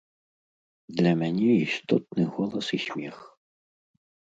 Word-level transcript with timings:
Для 1.01 1.11
мяне 1.21 1.51
істотны 1.67 2.23
голас 2.39 2.67
і 2.79 2.85
смех. 2.89 3.15